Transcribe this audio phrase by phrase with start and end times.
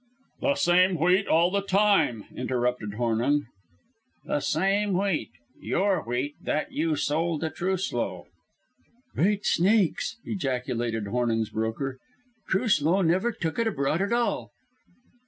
[0.39, 3.45] "The same wheat all the time!" interrupted Hornung.
[4.25, 8.25] "The same wheat your wheat, that you sold to Truslow."
[9.13, 11.99] "Great snakes!" ejaculated Hornung's broker.
[12.49, 14.49] "Truslow never took it abroad at all."